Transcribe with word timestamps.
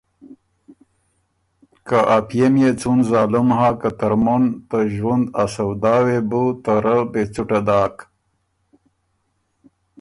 که 1.87 1.99
ا 2.15 2.17
پئے 2.27 2.47
م 2.53 2.55
يې 2.61 2.69
څُون 2.79 2.99
ظالُم 3.09 3.47
هۀ 3.57 3.69
که 3.81 3.89
ترمُن 3.99 4.43
ته 4.69 4.77
ݫوُند 4.93 5.25
ا 5.41 5.43
سودا 5.53 5.95
وې 6.05 6.19
بو 6.29 6.43
ته 6.63 6.73
رۀ 6.83 6.97
بې 7.11 7.23
څُټه 7.33 7.59
داک۔ 7.67 7.95